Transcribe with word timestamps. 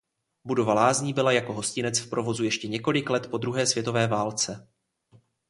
Budova 0.45 0.73
lázní 0.73 1.13
byla 1.13 1.31
jako 1.31 1.53
hostinec 1.53 1.99
v 1.99 2.09
provozu 2.09 2.43
ještě 2.43 2.67
několik 2.67 3.09
let 3.09 3.27
po 3.27 3.37
druhé 3.37 3.67
světové 3.67 4.07
válce. 4.07 4.67